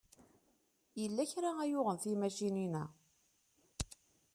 [0.99, 2.83] Yella kra ay yuɣen timacinin-a.